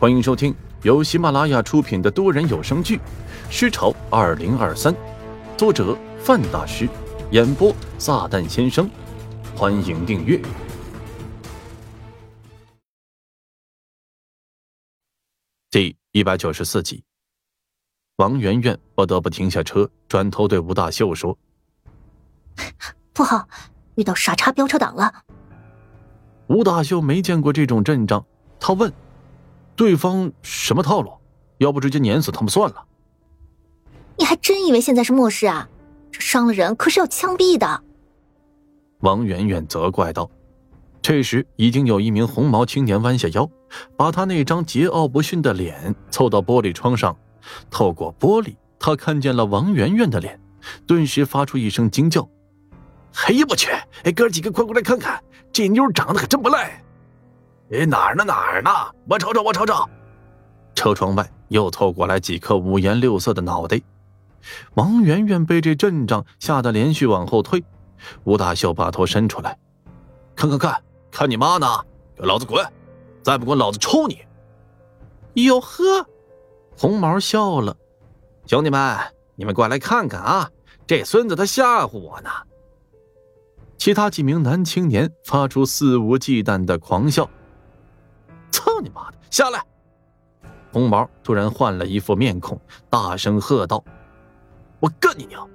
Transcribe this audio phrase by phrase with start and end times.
[0.00, 2.96] 欢迎收听由喜马拉雅出品的多人有声剧
[3.50, 4.94] 《尸潮二零二三》，
[5.56, 6.88] 作者范大师，
[7.32, 8.88] 演播撒旦先生。
[9.56, 10.40] 欢迎订阅
[15.68, 17.02] 第一百九十四集。
[18.18, 21.36] 王媛媛不得不停下车，转头对吴大秀说
[23.12, 23.48] ：“不好，
[23.96, 25.12] 遇到傻叉飙车党了。”
[26.46, 28.24] 吴大秀没见过这种阵仗，
[28.60, 28.92] 他问。
[29.78, 31.12] 对方什么套路？
[31.58, 32.84] 要不直接碾死他们算了。
[34.16, 35.68] 你还真以为现在是末世啊？
[36.10, 37.82] 这伤了人可是要枪毙的。
[39.00, 40.28] 王媛媛责怪道。
[41.00, 43.48] 这时，已经有一名红毛青年弯下腰，
[43.96, 47.16] 把他那张桀骜不驯的脸凑到玻璃窗上。
[47.70, 50.40] 透过玻璃，他看见了王媛媛的脸，
[50.88, 52.28] 顿时发出一声惊叫
[53.26, 53.70] ：“哎呀，我去！
[54.02, 55.22] 哎，哥几个快过来看看，
[55.52, 56.82] 这妞长得可真不赖。”
[57.70, 58.24] 哎，哪儿呢？
[58.24, 58.70] 哪儿呢？
[59.08, 59.74] 我瞅瞅，我瞅瞅。
[60.74, 63.80] 车窗外又凑过来几颗五颜六色的脑袋。
[64.74, 67.62] 王媛媛被这阵仗吓得连续往后退。
[68.24, 69.58] 吴大秀把头伸出来，
[70.36, 71.66] 看看看，看你妈呢！
[72.16, 72.64] 给老子滚！
[73.22, 74.20] 再不滚，老子抽你！
[75.34, 76.06] 哟呵，
[76.76, 77.76] 红毛笑了。
[78.46, 78.96] 兄弟们，
[79.34, 80.48] 你们过来看看啊！
[80.86, 82.30] 这孙子他吓唬我呢。
[83.76, 87.28] 其他几名男青年发出肆无忌惮的狂笑。
[88.78, 89.18] 操你妈的！
[89.30, 89.60] 下来！
[90.72, 93.82] 红毛突然换了一副面孔，大声喝道
[94.78, 95.48] ：“我干你娘！”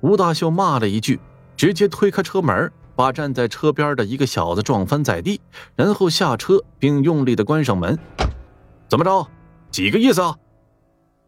[0.00, 1.18] 吴大秀骂了一句，
[1.56, 5.40] 直接推开车门，把站在车边的一个小子撞翻在地，
[5.74, 7.98] 然后下车并用力的关上门。
[8.88, 9.26] 怎么着？
[9.70, 10.36] 几个意思啊？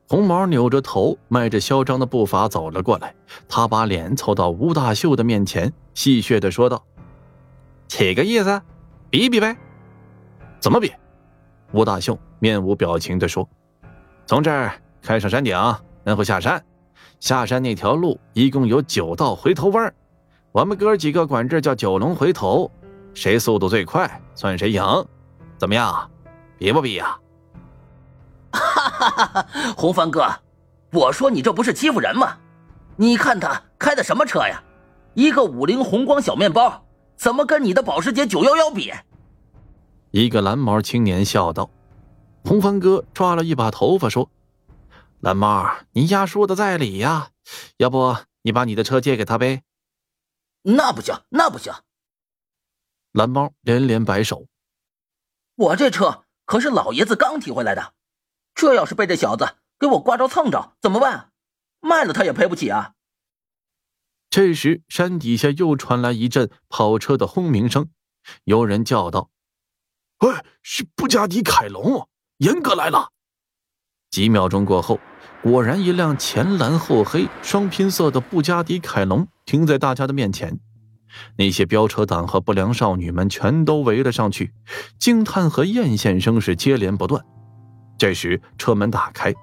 [0.08, 3.14] 红毛扭着头，迈着嚣张的步伐走了过来，
[3.48, 6.84] 他把脸凑到吴大秀的面前，戏谑的说道
[7.89, 8.61] ：“几个意思？
[9.08, 9.56] 比比呗。”
[10.61, 10.92] 怎么比？
[11.72, 13.48] 吴大秀面无表情的说
[14.26, 15.56] ：“从这儿开上山顶，
[16.04, 16.62] 然后下山。
[17.18, 19.92] 下山那条路一共有九道回头弯，
[20.50, 22.70] 我们哥几个管这叫九龙回头。
[23.14, 24.82] 谁速度最快，算谁赢。
[25.56, 26.11] 怎么样？
[26.58, 27.18] 比不比呀？”
[28.52, 29.46] 哈哈哈哈！
[29.77, 30.27] 红帆哥，
[30.92, 32.36] 我说你这不是欺负人吗？
[32.96, 34.62] 你看他开的什么车呀？
[35.14, 36.84] 一个五菱宏光小面包，
[37.16, 38.92] 怎么跟你的保时捷九幺幺比？
[40.12, 41.70] 一个蓝毛青年笑道
[42.45, 44.30] ：“红帆哥抓了一把头发说，
[45.20, 47.30] 蓝猫，你丫说的在理呀，
[47.78, 49.62] 要不你把你的车借给他呗
[50.64, 51.73] ？”“那不行，那不行。”
[53.12, 54.48] 蓝猫连连摆手
[55.56, 57.94] ：“我这车可是老爷子刚提回来的，
[58.55, 61.33] 这要是被这小子给我刮着蹭着怎么办？
[61.80, 62.92] 卖了他也赔不起啊！”
[64.29, 67.89] 这时，山底下又传来一阵跑车的轰鸣声，
[68.44, 69.30] 有人叫道。
[70.22, 72.06] 哎，是布加迪凯龙，
[72.38, 73.08] 严哥来了。
[74.12, 75.00] 几秒钟过后，
[75.42, 80.61] 果然一辆前蓝后黑双拼色的布加迪凯龙停在大家的面前。
[81.36, 84.55] 那些飙车党和不良少女们全都围了上去，
[84.96, 87.24] 惊叹和艳羡声是接连不断。
[87.98, 89.34] 这时，车门打开，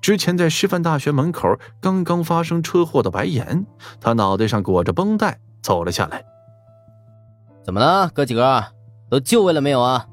[0.00, 3.64] 之前在师范大学门口刚刚发生车祸的白岩，
[4.00, 6.24] 他脑袋上裹着绷带走了下来。
[7.64, 8.64] 怎么了，哥几个，
[9.08, 10.06] 都就位了没有啊？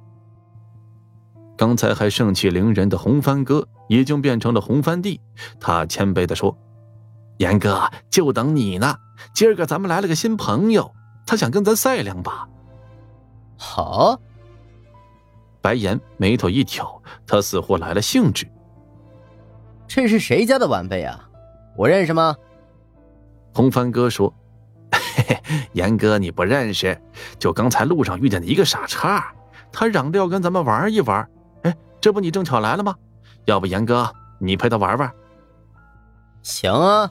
[1.62, 5.22] 刚才还盛气凌人的红帆哥，已经变成了红帆弟。
[5.60, 6.58] 他谦卑地说
[7.38, 8.96] ：“严哥，就等你呢。
[9.32, 10.92] 今儿个咱们来了个新朋友，
[11.24, 12.50] 他想跟咱赛两把。”
[13.56, 14.20] 好。
[15.62, 18.48] 白岩眉头一挑，他似乎来了兴致。
[19.88, 21.30] 这是谁家的晚辈啊？
[21.78, 22.36] 我认识吗？
[23.54, 24.34] 红帆哥说
[24.92, 27.00] ：“嘿嘿，严哥你不认识，
[27.38, 29.32] 就刚才路上遇见的一个傻叉，
[29.72, 31.30] 他嚷着要跟咱们玩一玩。”
[32.02, 32.96] 这不你正巧来了吗？
[33.46, 35.12] 要不严哥，你陪他玩玩。
[36.42, 37.10] 行啊。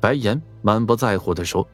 [0.00, 1.66] 白岩满不在乎的说：“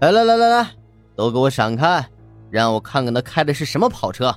[0.00, 0.70] 来来来来来，
[1.16, 2.06] 都给我闪开，
[2.50, 4.34] 让我看看他开的是什么跑车。”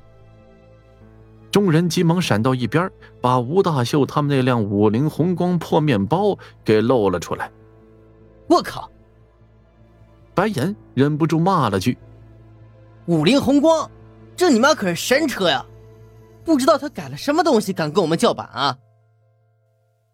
[1.52, 2.90] 众人急忙闪到一边，
[3.22, 7.52] 把吴大秀他们那辆五菱宏光破面包给露了出来。
[8.50, 8.90] 我靠！
[10.34, 11.98] 白岩忍不住骂了句
[13.08, 13.90] ：“五菱宏光，
[14.36, 15.66] 这你妈可是神车呀！”
[16.48, 18.78] 不知道他改了什么东西，敢跟我们叫板啊？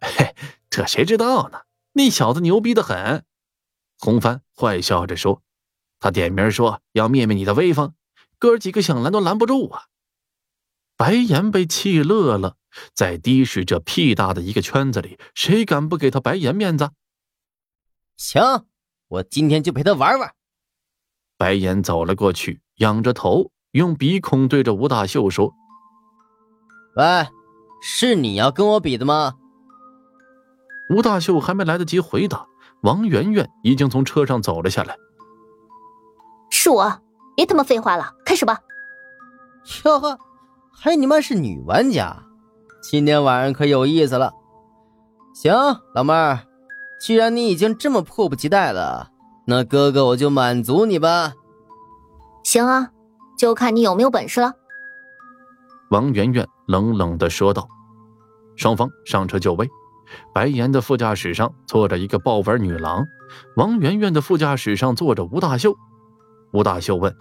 [0.01, 0.33] 嘿，
[0.67, 1.61] 这谁知道呢？
[1.91, 3.23] 那小子牛逼的很。
[3.99, 5.43] 红帆坏笑着说
[6.01, 7.93] ：“他点名说要灭灭你的威风，
[8.39, 9.83] 哥几个想拦都拦不住啊！”
[10.97, 12.57] 白岩被气乐了，
[12.95, 16.89] 在的士这屁大的一个圈子里，谁敢不给他白岩面子？
[18.17, 18.65] 行，
[19.07, 20.33] 我今天就陪他玩玩。
[21.37, 25.53] 白岩走了过去，仰着头，用鼻孔对着吴大秀说。
[26.95, 27.27] 喂，
[27.81, 29.33] 是你要跟我比的吗？
[30.89, 32.45] 吴大秀还没来得及回答，
[32.81, 34.95] 王媛媛已经从车上走了下来。
[36.51, 37.01] 是我，
[37.35, 38.59] 别他妈废话了，开始吧。
[39.85, 40.19] 哟呵，
[40.71, 42.23] 还你妈是女玩家，
[42.81, 44.31] 今天晚上可有意思了。
[45.33, 45.51] 行，
[45.95, 46.41] 老妹儿，
[46.99, 49.09] 既然你已经这么迫不及待了，
[49.47, 51.33] 那哥哥我就满足你吧。
[52.43, 52.91] 行啊，
[53.35, 54.53] 就看你有没有本事了。
[55.93, 57.67] 王媛媛冷冷的说道。
[58.55, 59.69] 双方上车就位。
[60.33, 63.05] 白岩的副驾驶上坐着一个豹纹女郎，
[63.55, 65.75] 王媛媛的副驾驶上坐着吴大秀。
[66.51, 67.15] 吴大秀问：“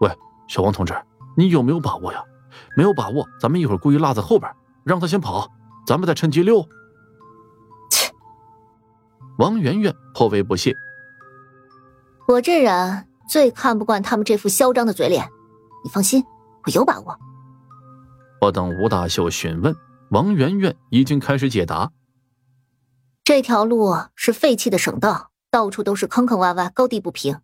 [0.00, 0.10] 喂，
[0.48, 0.94] 小王同志，
[1.36, 2.22] 你有没有把握呀？
[2.76, 4.50] 没有把握，咱们一会儿故意落在后边，
[4.84, 5.48] 让他先跑，
[5.86, 6.66] 咱们再趁机溜。”
[7.90, 8.12] 切！
[9.38, 10.76] 王媛媛颇为不屑
[12.28, 15.28] ：“我这人最看不惯他们这副嚣张的嘴脸，
[15.84, 16.24] 你放心，
[16.66, 17.18] 我有把握。”
[18.44, 19.74] 不等吴大秀询问，
[20.10, 21.92] 王媛媛已经开始解答。
[23.24, 27.40] 这条路是废弃的省道，到处都是坑坑洼洼、高低不平，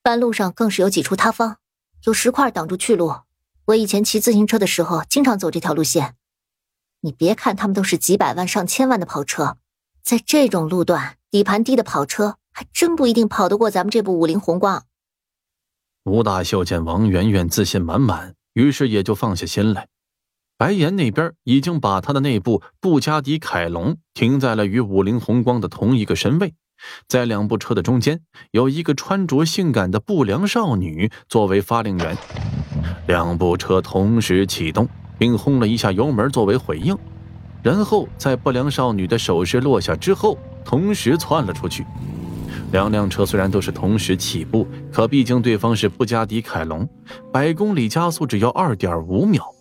[0.00, 1.56] 半路上更是有几处塌方，
[2.04, 3.12] 有石块挡住去路。
[3.64, 6.14] 我以前骑自行车的时候，经常走这条路线。
[7.00, 9.56] 你别看他们都是几百万、上千万的跑车，
[10.04, 14.84] 在这种路段，底盘低的跑车还真不一定跑得过咱们这部五菱宏光。
[16.04, 19.88] 吴大秀见王媛媛自信满满，于是也就放下心来。
[20.58, 26.52] 白岩那边已经把他的那部布加迪凯龙停在了与五菱宏光的同一个身位，
[27.06, 28.20] 在两部车的中间
[28.50, 32.18] 有一个穿着性感的不良少女作为发令员。
[33.06, 36.98] 两部车同时启动，并轰了一下油门作为回应，
[37.62, 41.86] 然后在不良少女的手势落下之后，同时窜了出去。
[42.72, 46.88] 两辆车虽然都是同时起步，可毕竟对方是布加迪凯龙，
[47.32, 49.54] 百公里加速只要二点五秒。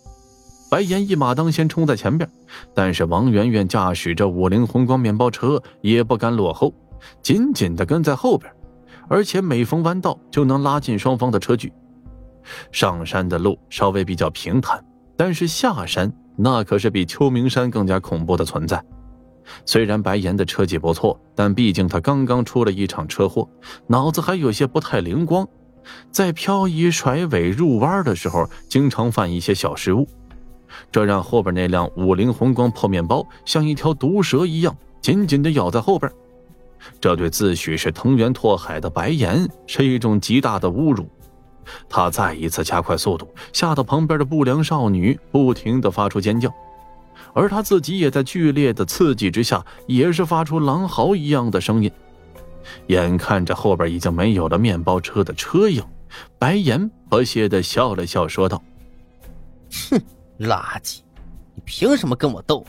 [0.69, 2.29] 白岩一马当先冲在前边，
[2.73, 6.73] 但是王媛媛驾驶着五菱宏光面包车也不敢落后，
[7.21, 8.51] 紧紧的跟在后边，
[9.07, 11.71] 而且每逢弯道就能拉近双方的车距。
[12.71, 14.83] 上山的路稍微比较平坦，
[15.15, 18.83] 但是下山那可是比秋名山更加恐怖的存在。
[19.65, 23.49] 虽然白岩的车技不错，但毕竟他刚刚出了一场车祸，
[23.87, 25.47] 脑子还有些不太灵光，
[26.11, 30.05] 在漂移、甩尾、入弯的时候，经常犯一些小失误。
[30.91, 36.11] 这让后边那辆五菱宏光破面包像一条毒蛇一样紧紧地咬在后边，
[36.99, 41.07] 这对自诩是藤原拓海的白岩是一种极大的侮辱。
[41.89, 46.49] 他再一次加快速度，吓得旁边的不良少女不停地发出尖叫，
[47.33, 51.91] 而他自己也在剧烈的刺激之下，也是发出狼嚎一样的声音。
[52.87, 55.83] 眼看着后边已经没有了面包车的车影，
[56.39, 58.61] 白岩不屑地笑了笑，说道
[59.91, 60.01] ：“哼。”
[60.39, 60.99] 垃圾！
[61.55, 62.65] 你凭什么跟我斗？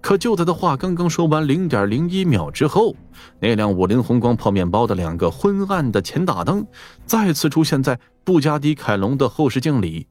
[0.00, 2.94] 可就在他话刚刚说完零点零一秒之后，
[3.40, 6.64] 那辆五菱宏光泡面包的两个昏暗的前大灯
[7.04, 10.06] 再次出现在布加迪凯龙的后视镜里。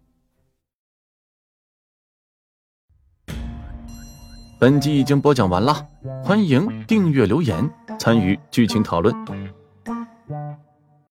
[4.59, 5.87] 本集已经播讲完了，
[6.23, 9.15] 欢迎订阅、留言、参与剧情讨论。